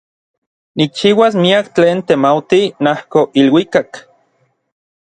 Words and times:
Nikchiuas 0.77 1.33
miak 1.43 1.65
tlen 1.75 1.99
temautij 2.07 2.65
najko 2.85 3.21
iluikak. 3.41 3.91